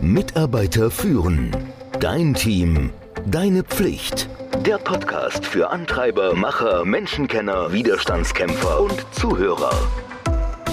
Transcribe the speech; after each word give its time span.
Mitarbeiter 0.00 0.90
führen. 0.90 1.56
Dein 2.00 2.34
Team. 2.34 2.90
Deine 3.26 3.62
Pflicht. 3.62 4.28
Der 4.66 4.78
Podcast 4.78 5.46
für 5.46 5.70
Antreiber, 5.70 6.34
Macher, 6.34 6.84
Menschenkenner, 6.84 7.72
Widerstandskämpfer 7.72 8.80
und 8.80 9.06
Zuhörer. 9.12 9.72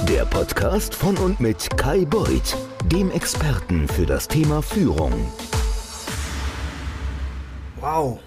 Der 0.08 0.26
Podcast 0.26 0.96
von 0.96 1.18
und 1.18 1.40
mit 1.40 1.70
Kai 1.78 2.06
Beuth, 2.06 2.58
dem 2.92 3.12
Experten 3.12 3.88
für 3.88 4.06
das 4.06 4.28
Thema 4.28 4.62
Führung. 4.62 5.14
Wow, 7.80 8.20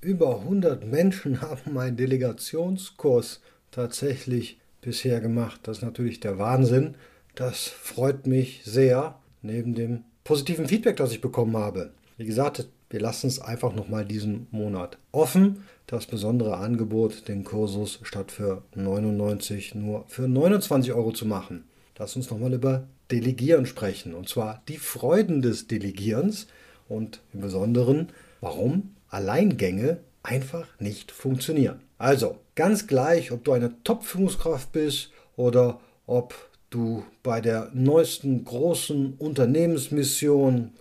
über 0.00 0.40
100 0.40 0.84
Menschen 0.84 1.40
haben 1.40 1.72
meinen 1.72 1.96
Delegationskurs 1.96 3.40
tatsächlich 3.70 4.58
bisher 4.80 5.20
gemacht. 5.20 5.60
Das 5.62 5.78
ist 5.78 5.82
natürlich 5.82 6.20
der 6.20 6.38
Wahnsinn. 6.38 6.96
Das 7.34 7.68
freut 7.68 8.26
mich 8.26 8.62
sehr, 8.64 9.18
neben 9.46 9.74
dem 9.74 10.04
positiven 10.24 10.66
Feedback, 10.66 10.96
das 10.96 11.12
ich 11.12 11.20
bekommen 11.20 11.56
habe. 11.56 11.92
Wie 12.16 12.26
gesagt, 12.26 12.68
wir 12.90 13.00
lassen 13.00 13.26
es 13.26 13.40
einfach 13.40 13.74
nochmal 13.74 14.04
diesen 14.04 14.46
Monat 14.50 14.98
offen. 15.12 15.64
Das 15.86 16.06
besondere 16.06 16.56
Angebot, 16.56 17.28
den 17.28 17.44
Kursus 17.44 18.00
statt 18.02 18.32
für 18.32 18.62
99 18.74 19.74
nur 19.74 20.04
für 20.08 20.28
29 20.28 20.92
Euro 20.92 21.12
zu 21.12 21.26
machen. 21.26 21.64
Lass 21.98 22.16
uns 22.16 22.30
nochmal 22.30 22.52
über 22.52 22.86
Delegieren 23.10 23.66
sprechen. 23.66 24.14
Und 24.14 24.28
zwar 24.28 24.62
die 24.68 24.78
Freuden 24.78 25.42
des 25.42 25.66
Delegierens 25.66 26.46
und 26.88 27.20
im 27.32 27.40
Besonderen, 27.40 28.08
warum 28.40 28.94
Alleingänge 29.08 30.00
einfach 30.22 30.66
nicht 30.80 31.12
funktionieren. 31.12 31.80
Also, 31.98 32.38
ganz 32.54 32.86
gleich, 32.86 33.32
ob 33.32 33.44
du 33.44 33.52
eine 33.52 33.82
Top-Führungskraft 33.84 34.72
bist 34.72 35.10
oder 35.36 35.80
ob 36.06 36.34
du 36.70 37.04
bei 37.22 37.40
der 37.40 37.70
neuesten 37.74 38.44
großen 38.44 39.14
Unternehmensmission 39.18 40.72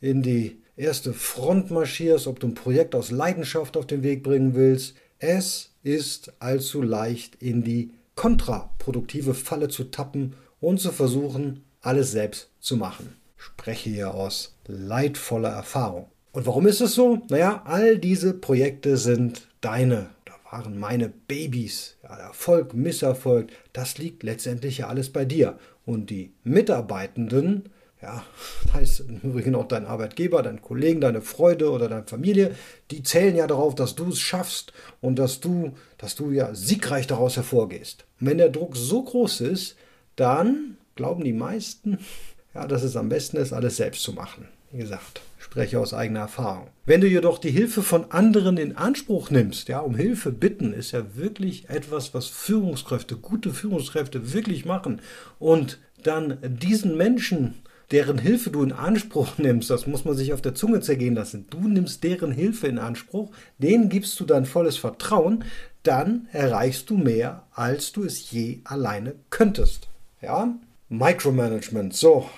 in 0.00 0.22
die 0.22 0.62
erste 0.76 1.12
Front 1.12 1.70
marschierst, 1.70 2.26
ob 2.26 2.40
du 2.40 2.48
ein 2.48 2.54
Projekt 2.54 2.94
aus 2.94 3.10
Leidenschaft 3.10 3.76
auf 3.76 3.86
den 3.86 4.02
Weg 4.02 4.22
bringen 4.22 4.54
willst. 4.54 4.94
Es 5.18 5.70
ist 5.82 6.32
allzu 6.40 6.82
leicht, 6.82 7.36
in 7.36 7.62
die 7.62 7.92
kontraproduktive 8.14 9.34
Falle 9.34 9.68
zu 9.68 9.84
tappen 9.84 10.34
und 10.60 10.80
zu 10.80 10.92
versuchen, 10.92 11.64
alles 11.80 12.12
selbst 12.12 12.50
zu 12.60 12.76
machen. 12.76 13.16
Ich 13.36 13.44
spreche 13.44 13.90
hier 13.90 14.14
aus 14.14 14.56
leidvoller 14.66 15.50
Erfahrung. 15.50 16.06
Und 16.32 16.46
warum 16.46 16.66
ist 16.66 16.80
es 16.80 16.94
so? 16.94 17.20
Naja, 17.28 17.62
all 17.64 17.98
diese 17.98 18.32
Projekte 18.32 18.96
sind 18.96 19.48
deine, 19.60 20.10
waren 20.52 20.78
meine 20.78 21.08
Babys. 21.08 21.96
Erfolg, 22.02 22.74
Misserfolg, 22.74 23.50
das 23.72 23.96
liegt 23.96 24.22
letztendlich 24.22 24.78
ja 24.78 24.88
alles 24.88 25.10
bei 25.10 25.24
dir. 25.24 25.58
Und 25.86 26.10
die 26.10 26.34
Mitarbeitenden, 26.44 27.70
ja, 28.02 28.22
da 28.72 28.78
ist 28.78 29.00
im 29.00 29.20
Übrigen 29.22 29.54
auch 29.54 29.66
dein 29.66 29.86
Arbeitgeber, 29.86 30.42
dein 30.42 30.60
Kollegen, 30.60 31.00
deine 31.00 31.22
Freude 31.22 31.70
oder 31.70 31.88
deine 31.88 32.06
Familie, 32.06 32.54
die 32.90 33.02
zählen 33.02 33.34
ja 33.34 33.46
darauf, 33.46 33.74
dass 33.74 33.94
du 33.94 34.10
es 34.10 34.20
schaffst 34.20 34.74
und 35.00 35.18
dass 35.18 35.40
du, 35.40 35.72
dass 35.96 36.14
du 36.16 36.30
ja 36.30 36.54
siegreich 36.54 37.06
daraus 37.06 37.36
hervorgehst. 37.36 38.04
Und 38.20 38.26
wenn 38.26 38.38
der 38.38 38.50
Druck 38.50 38.76
so 38.76 39.02
groß 39.02 39.40
ist, 39.40 39.76
dann 40.16 40.76
glauben 40.96 41.24
die 41.24 41.32
meisten, 41.32 41.98
ja, 42.54 42.66
dass 42.66 42.82
es 42.82 42.94
am 42.96 43.08
besten 43.08 43.38
ist, 43.38 43.54
alles 43.54 43.78
selbst 43.78 44.02
zu 44.02 44.12
machen. 44.12 44.46
Wie 44.70 44.78
gesagt, 44.78 45.22
spreche 45.42 45.80
aus 45.80 45.92
eigener 45.92 46.20
Erfahrung. 46.20 46.68
Wenn 46.86 47.00
du 47.00 47.08
jedoch 47.08 47.38
die 47.38 47.50
Hilfe 47.50 47.82
von 47.82 48.10
anderen 48.10 48.56
in 48.56 48.76
Anspruch 48.76 49.30
nimmst, 49.30 49.68
ja, 49.68 49.80
um 49.80 49.96
Hilfe 49.96 50.30
bitten, 50.30 50.72
ist 50.72 50.92
ja 50.92 51.16
wirklich 51.16 51.68
etwas, 51.68 52.14
was 52.14 52.26
Führungskräfte, 52.26 53.16
gute 53.16 53.50
Führungskräfte 53.50 54.32
wirklich 54.32 54.64
machen. 54.64 55.00
Und 55.38 55.78
dann 56.02 56.38
diesen 56.42 56.96
Menschen, 56.96 57.54
deren 57.90 58.18
Hilfe 58.18 58.50
du 58.50 58.62
in 58.62 58.72
Anspruch 58.72 59.38
nimmst, 59.38 59.68
das 59.68 59.86
muss 59.86 60.04
man 60.04 60.16
sich 60.16 60.32
auf 60.32 60.42
der 60.42 60.54
Zunge 60.54 60.80
zergehen 60.80 61.16
lassen, 61.16 61.46
du 61.50 61.68
nimmst 61.68 62.04
deren 62.04 62.30
Hilfe 62.30 62.68
in 62.68 62.78
Anspruch, 62.78 63.32
denen 63.58 63.88
gibst 63.88 64.18
du 64.20 64.24
dein 64.24 64.46
volles 64.46 64.76
Vertrauen, 64.76 65.44
dann 65.82 66.28
erreichst 66.32 66.88
du 66.88 66.96
mehr, 66.96 67.46
als 67.52 67.90
du 67.92 68.04
es 68.04 68.30
je 68.30 68.60
alleine 68.64 69.16
könntest. 69.30 69.88
Ja? 70.20 70.54
Micromanagement. 70.88 71.94
So, 71.94 72.28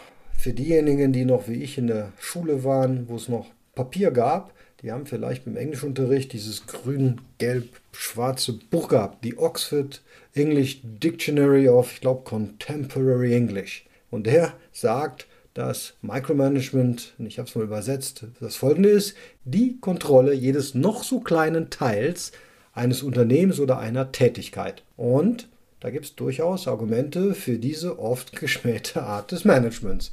für 0.44 0.52
diejenigen, 0.52 1.14
die 1.14 1.24
noch 1.24 1.48
wie 1.48 1.62
ich 1.62 1.78
in 1.78 1.86
der 1.86 2.12
Schule 2.18 2.64
waren, 2.64 3.08
wo 3.08 3.16
es 3.16 3.30
noch 3.30 3.46
Papier 3.74 4.10
gab, 4.10 4.52
die 4.82 4.92
haben 4.92 5.06
vielleicht 5.06 5.46
im 5.46 5.56
Englischunterricht 5.56 6.34
dieses 6.34 6.66
grün-gelb-schwarze 6.66 8.52
Buch 8.70 8.88
gehabt, 8.88 9.24
die 9.24 9.38
Oxford 9.38 10.02
English 10.34 10.82
Dictionary 10.82 11.66
of, 11.70 11.90
ich 11.94 12.02
glaube, 12.02 12.24
Contemporary 12.24 13.34
English. 13.34 13.86
Und 14.10 14.26
der 14.26 14.52
sagt, 14.70 15.26
dass 15.54 15.94
Micromanagement, 16.02 17.14
ich 17.20 17.38
habe 17.38 17.48
es 17.48 17.54
mal 17.54 17.64
übersetzt, 17.64 18.26
das 18.38 18.56
folgende 18.56 18.90
ist, 18.90 19.14
die 19.46 19.78
Kontrolle 19.80 20.34
jedes 20.34 20.74
noch 20.74 21.04
so 21.04 21.20
kleinen 21.20 21.70
Teils 21.70 22.32
eines 22.74 23.02
Unternehmens 23.02 23.60
oder 23.60 23.78
einer 23.78 24.12
Tätigkeit. 24.12 24.82
Und 24.98 25.48
da 25.84 25.90
gibt 25.90 26.06
es 26.06 26.14
durchaus 26.14 26.66
Argumente 26.66 27.34
für 27.34 27.58
diese 27.58 27.98
oft 27.98 28.40
geschmähte 28.40 29.02
Art 29.02 29.32
des 29.32 29.44
Managements. 29.44 30.12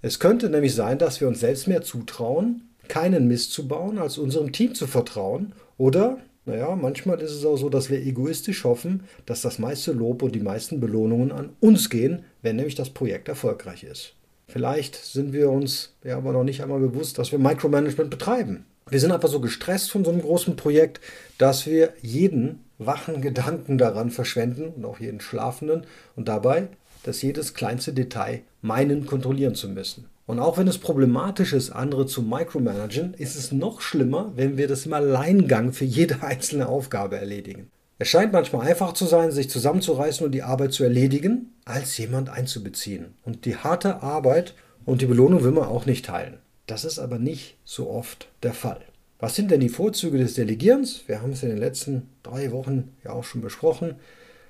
Es 0.00 0.20
könnte 0.20 0.48
nämlich 0.48 0.76
sein, 0.76 0.96
dass 0.96 1.20
wir 1.20 1.26
uns 1.26 1.40
selbst 1.40 1.66
mehr 1.66 1.82
zutrauen, 1.82 2.68
keinen 2.86 3.26
Mist 3.26 3.52
zu 3.52 3.66
bauen, 3.66 3.98
als 3.98 4.16
unserem 4.16 4.52
Team 4.52 4.76
zu 4.76 4.86
vertrauen. 4.86 5.54
Oder, 5.76 6.18
naja, 6.46 6.76
manchmal 6.76 7.20
ist 7.20 7.32
es 7.32 7.44
auch 7.44 7.56
so, 7.56 7.68
dass 7.68 7.90
wir 7.90 7.98
egoistisch 7.98 8.62
hoffen, 8.62 9.02
dass 9.26 9.42
das 9.42 9.58
meiste 9.58 9.90
Lob 9.90 10.22
und 10.22 10.36
die 10.36 10.40
meisten 10.40 10.78
Belohnungen 10.78 11.32
an 11.32 11.50
uns 11.58 11.90
gehen, 11.90 12.22
wenn 12.42 12.54
nämlich 12.54 12.76
das 12.76 12.90
Projekt 12.90 13.26
erfolgreich 13.26 13.82
ist. 13.82 14.14
Vielleicht 14.46 14.94
sind 14.94 15.32
wir 15.32 15.50
uns 15.50 15.96
ja 16.04 16.16
aber 16.16 16.30
noch 16.30 16.44
nicht 16.44 16.62
einmal 16.62 16.78
bewusst, 16.78 17.18
dass 17.18 17.32
wir 17.32 17.40
Micromanagement 17.40 18.10
betreiben. 18.10 18.66
Wir 18.88 19.00
sind 19.00 19.10
einfach 19.10 19.28
so 19.28 19.40
gestresst 19.40 19.90
von 19.90 20.04
so 20.04 20.12
einem 20.12 20.22
großen 20.22 20.54
Projekt, 20.54 21.00
dass 21.38 21.66
wir 21.66 21.92
jeden 22.02 22.60
wachen 22.78 23.20
Gedanken 23.20 23.78
daran 23.78 24.10
verschwenden 24.10 24.68
und 24.68 24.84
auch 24.84 25.00
jeden 25.00 25.20
schlafenden 25.20 25.82
und 26.16 26.28
dabei, 26.28 26.68
dass 27.02 27.22
jedes 27.22 27.54
kleinste 27.54 27.92
Detail 27.92 28.42
meinen, 28.62 29.06
kontrollieren 29.06 29.54
zu 29.54 29.68
müssen. 29.68 30.06
Und 30.26 30.40
auch 30.40 30.58
wenn 30.58 30.68
es 30.68 30.78
problematisch 30.78 31.54
ist, 31.54 31.70
andere 31.70 32.06
zu 32.06 32.22
micromanagen, 32.22 33.14
ist 33.14 33.34
es 33.34 33.50
noch 33.50 33.80
schlimmer, 33.80 34.32
wenn 34.36 34.58
wir 34.58 34.68
das 34.68 34.84
im 34.84 34.92
Alleingang 34.92 35.72
für 35.72 35.86
jede 35.86 36.22
einzelne 36.22 36.68
Aufgabe 36.68 37.16
erledigen. 37.16 37.70
Es 38.00 38.08
scheint 38.08 38.32
manchmal 38.32 38.66
einfach 38.66 38.92
zu 38.92 39.06
sein, 39.06 39.32
sich 39.32 39.50
zusammenzureißen 39.50 40.24
und 40.24 40.32
die 40.32 40.42
Arbeit 40.42 40.72
zu 40.72 40.84
erledigen, 40.84 41.54
als 41.64 41.96
jemand 41.98 42.28
einzubeziehen. 42.28 43.14
Und 43.24 43.44
die 43.44 43.56
harte 43.56 44.02
Arbeit 44.02 44.54
und 44.84 45.00
die 45.00 45.06
Belohnung 45.06 45.42
will 45.42 45.50
man 45.50 45.64
auch 45.64 45.86
nicht 45.86 46.04
teilen. 46.04 46.38
Das 46.66 46.84
ist 46.84 46.98
aber 46.98 47.18
nicht 47.18 47.56
so 47.64 47.90
oft 47.90 48.28
der 48.42 48.54
Fall. 48.54 48.80
Was 49.18 49.34
sind 49.34 49.50
denn 49.50 49.60
die 49.60 49.68
Vorzüge 49.68 50.18
des 50.18 50.34
Delegierens? 50.34 51.02
Wir 51.08 51.20
haben 51.20 51.32
es 51.32 51.42
in 51.42 51.48
den 51.48 51.58
letzten 51.58 52.08
drei 52.22 52.52
Wochen 52.52 52.92
ja 53.02 53.10
auch 53.10 53.24
schon 53.24 53.40
besprochen. 53.40 53.96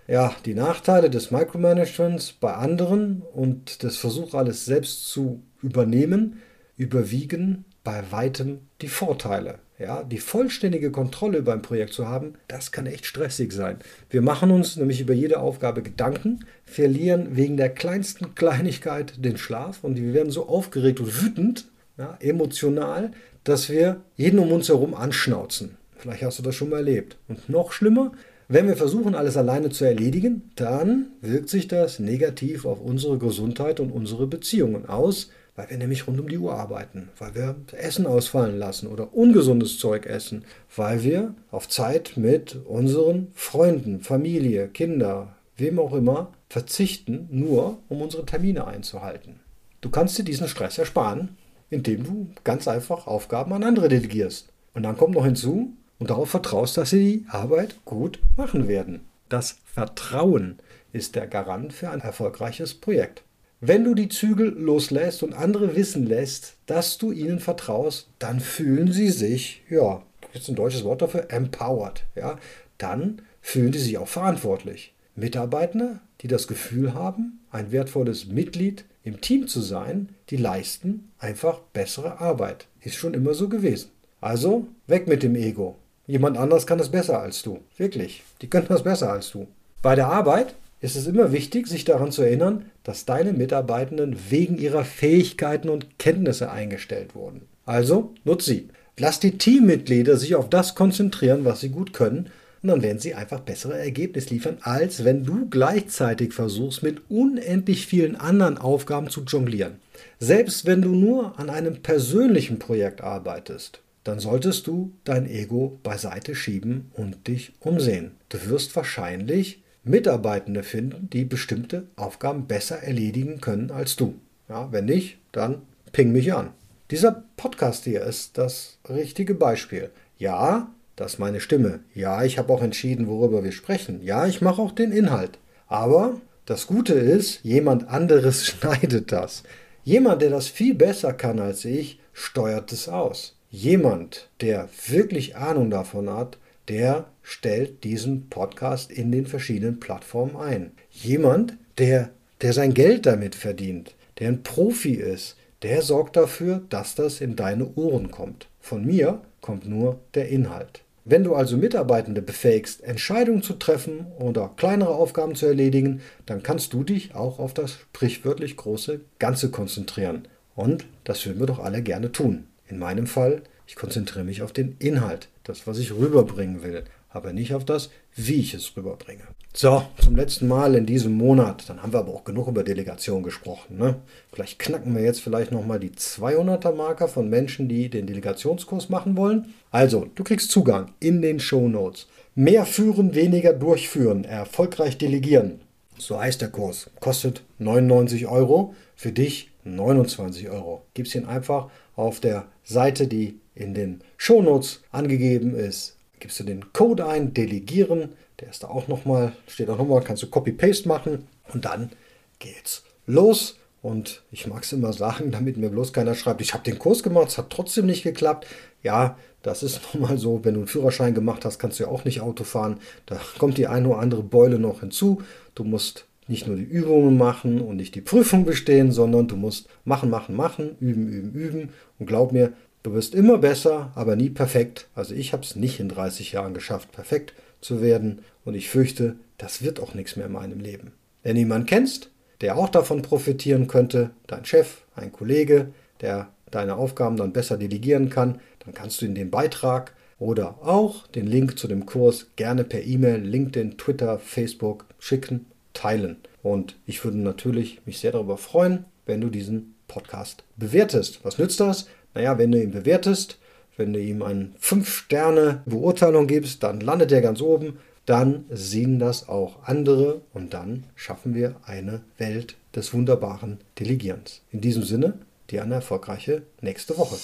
Ja, 0.07 0.35
die 0.45 0.55
Nachteile 0.55 1.09
des 1.09 1.31
Micromanagements 1.31 2.33
bei 2.33 2.53
anderen 2.53 3.23
und 3.35 3.83
des 3.83 3.97
Versuchs, 3.97 4.35
alles 4.35 4.67
selbst 4.67 5.09
zu 5.09 5.43
übernehmen, 5.63 6.41
überwiegen 6.77 7.65
bei 7.83 8.05
weitem 8.11 8.61
die 8.83 8.89
Vorteile. 8.89 9.59
Ja, 9.79 10.03
die 10.03 10.19
vollständige 10.19 10.91
Kontrolle 10.91 11.39
über 11.39 11.53
ein 11.53 11.63
Projekt 11.63 11.93
zu 11.93 12.09
haben, 12.09 12.35
das 12.49 12.73
kann 12.73 12.87
echt 12.87 13.07
stressig 13.07 13.53
sein. 13.53 13.79
Wir 14.11 14.23
machen 14.23 14.51
uns 14.51 14.77
nämlich 14.77 15.01
über 15.01 15.15
jede 15.15 15.39
Aufgabe 15.39 15.83
Gedanken, 15.83 16.45
verlieren 16.65 17.37
wegen 17.37 17.57
der 17.57 17.71
kleinsten 17.71 18.35
Kleinigkeit 18.35 19.25
den 19.25 19.39
Schlaf 19.39 19.85
und 19.85 19.97
wir 19.97 20.13
werden 20.13 20.33
so 20.33 20.49
aufgeregt 20.49 21.01
und 21.01 21.23
wütend, 21.23 21.69
ja, 21.97 22.17
emotional, 22.21 23.13
dass 23.45 23.69
wir 23.69 24.01
jeden 24.17 24.39
um 24.39 24.53
uns 24.53 24.69
herum 24.69 24.95
anschnauzen. 24.95 25.77
Vielleicht 25.97 26.23
hast 26.23 26.39
du 26.39 26.43
das 26.43 26.55
schon 26.55 26.71
mal 26.71 26.79
erlebt. 26.79 27.17
Und 27.29 27.49
noch 27.49 27.73
schlimmer, 27.73 28.13
wenn 28.51 28.67
wir 28.67 28.77
versuchen, 28.77 29.15
alles 29.15 29.37
alleine 29.37 29.69
zu 29.69 29.85
erledigen, 29.85 30.51
dann 30.57 31.09
wirkt 31.21 31.51
sich 31.51 31.69
das 31.69 31.99
negativ 31.99 32.65
auf 32.65 32.81
unsere 32.81 33.19
Gesundheit 33.19 33.79
und 33.79 33.91
unsere 33.91 34.27
Beziehungen 34.27 34.89
aus, 34.89 35.31
weil 35.55 35.69
wir 35.69 35.77
nämlich 35.77 36.07
rund 36.07 36.19
um 36.19 36.29
die 36.29 36.39
Uhr 36.39 36.55
arbeiten, 36.55 37.11
weil 37.19 37.35
wir 37.35 37.57
Essen 37.73 38.07
ausfallen 38.07 38.59
lassen 38.59 38.87
oder 38.87 39.13
ungesundes 39.13 39.79
Zeug 39.79 40.07
essen, 40.07 40.45
weil 40.75 41.03
wir 41.03 41.35
auf 41.51 41.69
Zeit 41.69 42.13
mit 42.17 42.57
unseren 42.65 43.27
Freunden, 43.35 44.01
Familie, 44.01 44.69
Kinder, 44.69 45.35
wem 45.59 45.79
auch 45.79 45.93
immer 45.93 46.33
verzichten, 46.49 47.29
nur 47.31 47.79
um 47.89 48.01
unsere 48.01 48.25
Termine 48.25 48.67
einzuhalten. 48.67 49.41
Du 49.81 49.91
kannst 49.91 50.17
dir 50.17 50.25
diesen 50.25 50.49
Stress 50.49 50.79
ersparen, 50.79 51.37
indem 51.71 52.05
du 52.05 52.31
ganz 52.45 52.69
einfach 52.69 53.07
Aufgaben 53.07 53.53
an 53.53 53.63
andere 53.63 53.89
delegierst. 53.89 54.49
Und 54.75 54.83
dann 54.83 54.97
kommt 54.97 55.15
noch 55.15 55.25
hinzu 55.25 55.73
und 55.99 56.11
darauf 56.11 56.31
vertraust, 56.31 56.77
dass 56.77 56.91
sie 56.91 56.99
die 56.99 57.27
Arbeit 57.29 57.85
gut 57.85 58.21
machen 58.37 58.69
werden. 58.69 59.01
Das 59.29 59.59
Vertrauen 59.65 60.59
ist 60.93 61.15
der 61.15 61.27
Garant 61.27 61.73
für 61.73 61.91
ein 61.91 62.01
erfolgreiches 62.01 62.75
Projekt. 62.75 63.23
Wenn 63.61 63.85
du 63.85 63.95
die 63.95 64.09
Zügel 64.09 64.49
loslässt 64.57 65.23
und 65.23 65.35
andere 65.35 65.75
wissen 65.75 66.07
lässt, 66.07 66.57
dass 66.67 66.97
du 66.97 67.11
ihnen 67.11 67.41
vertraust, 67.41 68.09
dann 68.21 68.39
fühlen 68.39 68.93
sie 68.93 69.09
sich, 69.09 69.63
ja, 69.69 70.03
jetzt 70.33 70.49
ein 70.49 70.55
deutsches 70.55 70.85
Wort 70.85 71.03
dafür, 71.03 71.31
empowered. 71.31 72.05
Ja, 72.15 72.39
dann 72.79 73.23
fühlen 73.41 73.73
sie 73.73 73.81
sich 73.81 73.99
auch 73.99 74.09
verantwortlich. 74.09 74.95
Mitarbeiter, 75.17 76.01
die 76.21 76.29
das 76.29 76.47
Gefühl 76.47 76.95
haben, 76.95 77.41
ein 77.51 77.73
wertvolles 77.73 78.27
Mitglied 78.27 78.85
im 79.09 79.21
Team 79.21 79.49
zu 79.49 79.61
sein, 79.61 80.11
die 80.31 80.37
leisten 80.37 81.11
einfach 81.19 81.59
bessere 81.73 82.21
Arbeit. 82.21 82.67
Ist 82.81 82.97
schon 82.97 83.15
immer 83.15 83.35
so 83.35 83.49
gewesen. 83.49 83.91
Also 84.21 84.67
weg 84.87 85.09
mit 85.09 85.23
dem 85.23 85.35
Ego. 85.35 85.77
Jemand 86.07 86.39
anders 86.39 86.67
kann 86.67 86.81
es 86.81 86.91
besser 86.91 87.21
als 87.21 87.43
du. 87.43 87.59
Wirklich. 87.77 88.23
Die 88.41 88.49
können 88.49 88.69
das 88.69 88.83
besser 88.83 89.13
als 89.13 89.31
du. 89.31 89.47
Bei 89.83 89.95
der 89.95 90.09
Arbeit 90.09 90.55
ist 90.81 90.97
es 90.97 91.07
immer 91.07 91.33
wichtig, 91.33 91.67
sich 91.67 91.85
daran 91.85 92.13
zu 92.13 92.23
erinnern, 92.23 92.67
dass 92.85 93.05
deine 93.05 93.33
Mitarbeitenden 93.33 94.17
wegen 94.31 94.59
ihrer 94.59 94.85
Fähigkeiten 94.85 95.69
und 95.69 95.99
Kenntnisse 95.99 96.51
eingestellt 96.51 97.15
wurden. 97.15 97.43
Also 97.67 98.15
nutz 98.25 98.45
sie. 98.45 98.69
Lass 98.97 99.21
die 99.21 99.39
Teammitglieder 99.39 100.17
sich 100.17 100.35
auf 100.35 100.49
das 100.49 100.75
konzentrieren, 100.75 101.45
was 101.45 101.61
sie 101.61 101.69
gut 101.69 101.93
können, 101.93 102.31
und 102.63 102.69
dann 102.69 102.83
werden 102.83 102.99
sie 102.99 103.15
einfach 103.15 103.41
bessere 103.41 103.79
Ergebnisse 103.79 104.31
liefern, 104.31 104.59
als 104.63 105.05
wenn 105.05 105.25
du 105.25 105.49
gleichzeitig 105.49 106.33
versuchst, 106.33 106.83
mit 106.83 107.03
unendlich 107.09 107.87
vielen 107.87 108.17
anderen 108.17 108.59
Aufgaben 108.59 109.11
zu 109.11 109.23
jonglieren. 109.23 109.77
Selbst 110.19 110.67
wenn 110.67 110.83
du 110.83 110.91
nur 110.95 111.39
an 111.39 111.51
einem 111.51 111.83
persönlichen 111.83 112.59
Projekt 112.59 113.01
arbeitest, 113.01 113.81
dann 114.05 114.19
solltest 114.21 114.67
du 114.67 114.93
dein 115.05 115.29
Ego 115.29 115.79
beiseite 115.83 116.35
schieben 116.35 116.91
und 116.95 117.29
dich 117.29 117.53
umsehen. 117.61 118.13
Du 118.29 118.39
wirst 118.49 118.75
wahrscheinlich 118.75 119.63
Mitarbeitende 119.85 120.63
finden, 120.63 121.09
die 121.13 121.25
bestimmte 121.25 121.85
Aufgaben 121.97 122.47
besser 122.47 122.79
erledigen 122.83 123.41
können 123.41 123.71
als 123.71 123.97
du. 123.97 124.15
Ja, 124.49 124.73
wenn 124.73 124.87
nicht, 124.87 125.19
dann 125.33 125.63
ping 125.93 126.13
mich 126.13 126.33
an. 126.33 126.51
Dieser 126.91 127.25
Podcast 127.37 127.85
hier 127.85 128.03
ist 128.03 128.39
das 128.39 128.79
richtige 128.89 129.35
Beispiel. 129.35 129.91
Ja, 130.19 130.73
das 130.99 131.13
ist 131.13 131.19
meine 131.21 131.39
Stimme. 131.39 131.79
Ja, 131.95 132.25
ich 132.25 132.39
habe 132.39 132.53
auch 132.53 132.61
entschieden, 132.61 133.07
worüber 133.07 133.45
wir 133.45 133.53
sprechen. 133.53 134.03
Ja, 134.03 134.27
ich 134.27 134.41
mache 134.41 134.61
auch 134.61 134.73
den 134.73 134.91
Inhalt. 134.91 135.39
Aber 135.69 136.21
das 136.45 136.67
Gute 136.67 136.95
ist, 136.95 137.39
jemand 137.45 137.89
anderes 137.89 138.45
schneidet 138.49 139.13
das. 139.13 139.45
Jemand, 139.85 140.23
der 140.23 140.31
das 140.31 140.49
viel 140.49 140.75
besser 140.75 141.13
kann 141.13 141.39
als 141.39 141.65
ich, 141.65 142.01
steuert 142.13 142.73
es 142.73 142.89
aus. 142.89 143.37
Jemand, 143.49 144.29
der 144.41 144.69
wirklich 144.89 145.37
Ahnung 145.37 145.71
davon 145.71 146.11
hat, 146.11 146.37
der 146.67 147.05
stellt 147.23 147.85
diesen 147.85 148.29
Podcast 148.29 148.91
in 148.91 149.13
den 149.13 149.27
verschiedenen 149.27 149.79
Plattformen 149.79 150.37
ein. 150.37 150.73
Jemand, 150.91 151.57
der, 151.79 152.11
der 152.43 152.53
sein 152.53 152.75
Geld 152.75 153.07
damit 153.07 153.37
verdient, 153.37 153.95
der 154.19 154.29
ein 154.29 154.43
Profi 154.43 154.95
ist, 154.95 155.37
der 155.63 155.83
sorgt 155.83 156.17
dafür, 156.17 156.61
dass 156.71 156.97
das 156.97 157.21
in 157.21 157.37
deine 157.37 157.73
Ohren 157.77 158.11
kommt. 158.11 158.49
Von 158.59 158.85
mir 158.85 159.23
kommt 159.41 159.69
nur 159.69 160.01
der 160.15 160.29
Inhalt. 160.29 160.83
Wenn 161.11 161.25
du 161.25 161.35
also 161.35 161.57
Mitarbeitende 161.57 162.21
befähigst, 162.21 162.85
Entscheidungen 162.85 163.43
zu 163.43 163.55
treffen 163.55 164.09
oder 164.19 164.53
kleinere 164.59 164.91
Aufgaben 164.91 165.35
zu 165.35 165.47
erledigen, 165.47 166.03
dann 166.27 166.43
kannst 166.43 166.75
du 166.75 166.85
dich 166.85 167.15
auch 167.15 167.39
auf 167.39 167.55
das 167.55 167.73
sprichwörtlich 167.73 168.59
große 168.59 169.01
Ganze 169.19 169.51
konzentrieren. 169.51 170.29
Und 170.55 170.85
das 171.05 171.25
würden 171.25 171.41
wir 171.41 171.47
doch 171.47 171.61
alle 171.61 171.81
gerne 171.81 172.13
tun. 172.13 172.45
In 172.67 172.79
meinem 172.79 173.07
Fall, 173.07 173.41
ich 173.67 173.75
konzentriere 173.75 174.27
mich 174.27 174.43
auf 174.43 174.53
den 174.53 174.77
Inhalt, 174.81 175.31
das, 175.45 175.67
was 175.67 175.79
ich 175.79 175.95
rüberbringen 175.95 176.63
will, 176.63 176.85
aber 177.11 177.33
nicht 177.33 177.55
auf 177.55 177.65
das, 177.65 177.91
wie 178.15 178.41
ich 178.41 178.55
es 178.55 178.77
rüberbringe. 178.77 179.23
So, 179.55 179.83
zum 180.01 180.15
letzten 180.15 180.47
Mal 180.47 180.75
in 180.75 180.87
diesem 180.87 181.15
Monat. 181.15 181.69
Dann 181.69 181.83
haben 181.83 181.93
wir 181.93 182.01
aber 182.01 182.13
auch 182.13 182.25
genug 182.25 182.49
über 182.49 182.63
Delegation 182.63 183.23
gesprochen. 183.23 183.79
Ne? 183.79 183.97
Vielleicht 184.33 184.59
knacken 184.59 184.95
wir 184.95 185.03
jetzt 185.03 185.21
vielleicht 185.21 185.51
nochmal 185.51 185.81
die 185.81 185.91
200er 185.91 186.75
Marker 186.75 187.09
von 187.09 187.29
Menschen, 187.29 187.69
die 187.69 187.89
den 187.89 188.07
Delegationskurs 188.07 188.89
machen 188.89 189.17
wollen. 189.17 189.55
Also, 189.71 190.07
du 190.15 190.23
kriegst 190.23 190.51
Zugang 190.51 190.93
in 191.01 191.23
den 191.23 191.41
Show 191.41 191.69
Notes. 191.69 192.09
Mehr 192.35 192.67
führen, 192.67 193.15
weniger 193.15 193.53
durchführen, 193.53 194.25
erfolgreich 194.25 194.99
delegieren. 194.99 195.61
So 195.99 196.21
heißt 196.21 196.41
der 196.41 196.51
Kurs. 196.51 196.91
Kostet 197.01 197.43
99 197.59 198.29
Euro. 198.29 198.75
Für 198.95 199.13
dich 199.13 199.51
29 199.65 200.49
Euro. 200.51 200.85
Gib's 200.95 201.15
ihn 201.15 201.25
einfach 201.25 201.71
auf 201.97 202.21
der 202.21 202.47
Seite, 202.63 203.09
die 203.09 203.41
in 203.55 203.75
den 203.75 204.03
Show 204.17 204.41
Notes 204.41 204.83
angegeben 204.93 205.57
ist. 205.57 205.98
Gibst 206.19 206.41
du 206.41 206.45
den 206.45 206.73
Code 206.73 207.07
ein, 207.07 207.35
delegieren 207.35 208.11
der 208.41 208.51
ist 208.51 208.63
da 208.63 208.69
auch 208.69 208.89
nochmal, 208.89 209.33
steht 209.49 209.69
auch 209.69 209.79
nochmal, 209.79 210.03
kannst 210.03 210.23
du 210.23 210.29
Copy-Paste 210.29 210.89
machen 210.89 211.27
und 211.53 211.65
dann 211.65 211.91
geht's 212.39 212.85
los. 213.07 213.57
Und 213.81 214.23
ich 214.33 214.47
mag 214.47 214.65
es 214.65 214.73
immer 214.73 214.93
sagen, 214.93 215.31
damit 215.33 215.57
mir 215.57 215.71
bloß 215.71 215.93
keiner 215.93 216.15
schreibt, 216.15 216.41
ich 216.41 216.55
habe 216.55 216.65
den 216.65 216.79
Kurs 216.79 217.03
gemacht, 217.03 217.29
es 217.29 217.39
hat 217.39 217.51
trotzdem 217.51 217.87
nicht 217.87 218.03
geklappt. 218.03 218.47
Ja, 218.83 219.17
das 219.43 219.63
ist 219.63 219.81
nun 219.95 220.03
mal 220.03 220.19
so, 220.19 220.45
wenn 220.45 220.55
du 220.55 220.61
einen 220.61 220.69
Führerschein 220.69 221.15
gemacht 221.15 221.45
hast, 221.45 221.59
kannst 221.59 221.79
du 221.79 221.85
ja 221.85 221.91
auch 221.91 222.05
nicht 222.05 222.21
Auto 222.21 222.45
fahren. 222.45 222.81
Da 223.07 223.21
kommt 223.39 223.59
die 223.59 223.67
eine 223.67 223.89
oder 223.89 223.99
andere 223.99 224.23
Beule 224.23 224.59
noch 224.59 224.81
hinzu. 224.81 225.23
Du 225.55 225.65
musst 225.65 226.05
nicht 226.29 226.47
nur 226.47 226.57
die 226.57 226.63
Übungen 226.63 227.17
machen 227.17 227.61
und 227.61 227.77
nicht 227.77 227.95
die 227.95 228.03
Prüfung 228.03 228.45
bestehen, 228.45 228.93
sondern 228.93 229.29
du 229.29 229.37
musst 229.37 229.69
machen, 229.85 230.11
machen, 230.11 230.37
machen, 230.37 230.77
üben, 230.79 231.09
üben, 231.09 231.33
üben. 231.33 231.69
Und 231.99 232.07
glaub 232.07 232.33
mir, 232.33 232.53
du 232.89 232.95
wirst 232.95 233.15
immer 233.15 233.39
besser, 233.39 233.93
aber 233.95 234.17
nie 234.17 234.31
perfekt. 234.31 234.89
Also 234.95 235.15
ich 235.15 235.33
habe 235.33 235.43
es 235.43 235.57
nicht 235.57 235.79
in 235.79 235.89
30 235.89 236.33
Jahren 236.33 236.55
geschafft, 236.55 236.91
perfekt 236.93 237.35
zu 237.61 237.83
werden 237.83 238.21
und 238.45 238.55
ich 238.55 238.71
fürchte, 238.71 239.17
das 239.37 239.63
wird 239.63 239.81
auch 239.81 239.95
nichts 239.95 240.17
mehr 240.17 240.27
in 240.27 240.33
meinem 240.33 240.61
Leben. 240.61 240.93
Wenn 241.23 241.35
du 241.35 241.41
jemanden 241.41 241.67
kennst, 241.67 242.11
der 242.41 242.57
auch 242.57 242.69
davon 242.69 243.03
profitieren 243.03 243.67
könnte, 243.67 244.11
dein 244.27 244.45
Chef, 244.45 244.83
ein 244.95 245.13
Kollege, 245.13 245.69
der 246.01 246.29
deine 246.51 246.77
Aufgaben 246.77 247.17
dann 247.17 247.33
besser 247.33 247.59
delegieren 247.59 248.09
kann, 248.09 248.41
dann 248.65 248.73
kannst 248.73 249.03
du 249.03 249.07
in 249.07 249.15
den 249.15 249.31
Beitrag 249.31 249.95
oder 250.19 250.59
auch 250.67 251.07
den 251.09 251.27
Link 251.27 251.59
zu 251.59 251.69
dem 251.69 251.85
Kurs 251.85 252.29
gerne 252.37 252.65
per 252.65 252.83
E-Mail, 252.83 253.21
LinkedIn, 253.21 253.77
Twitter, 253.77 254.19
Facebook 254.19 254.87
schicken, 254.99 255.47
teilen. 255.75 256.17
Und 256.43 256.77
ich 256.87 257.05
würde 257.05 257.19
natürlich 257.19 257.81
mich 257.85 257.99
sehr 257.99 258.13
darüber 258.13 258.39
freuen, 258.39 258.87
wenn 259.05 259.21
du 259.21 259.29
diesen 259.29 259.75
Podcast 259.89 260.45
bewertest. 260.57 261.21
Was 261.25 261.39
nützt 261.39 261.61
das? 261.61 261.89
Naja, 262.19 262.37
wenn 262.37 262.51
du 262.51 262.61
ihn 262.61 262.73
bewertest, 262.73 263.39
wenn 263.77 263.93
du 263.93 264.01
ihm 264.01 264.23
eine 264.23 264.51
5-Sterne-Beurteilung 264.61 266.27
gibst, 266.27 266.65
dann 266.65 266.81
landet 266.81 267.13
er 267.13 267.21
ganz 267.21 267.41
oben. 267.41 267.79
Dann 268.07 268.45
sehen 268.51 268.99
das 268.99 269.29
auch 269.29 269.63
andere 269.63 270.23
und 270.35 270.53
dann 270.53 270.83
schaffen 270.97 271.37
wir 271.37 271.55
eine 271.65 272.01
Welt 272.17 272.57
des 272.75 272.93
wunderbaren 272.93 273.59
Delegierens. 273.79 274.41
In 274.51 274.61
diesem 274.61 274.83
Sinne, 274.83 275.15
dir 275.49 275.63
eine 275.63 275.77
erfolgreiche 275.77 276.43
nächste 276.61 276.99
Woche. 276.99 277.19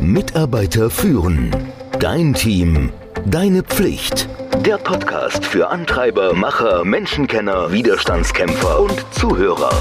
Mitarbeiter 0.00 0.88
führen. 0.88 1.54
Dein 1.98 2.32
Team. 2.32 2.94
Deine 3.26 3.62
Pflicht. 3.62 4.30
Der 4.64 4.78
Podcast 4.78 5.44
für 5.44 5.68
Antreiber, 5.68 6.32
Macher, 6.32 6.86
Menschenkenner, 6.86 7.70
Widerstandskämpfer 7.70 8.80
und 8.80 9.04
Zuhörer. 9.12 9.74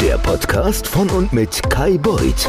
Der 0.00 0.16
Podcast 0.16 0.86
von 0.86 1.10
und 1.10 1.34
mit 1.34 1.62
Kai 1.68 1.98
Beuth 1.98 2.48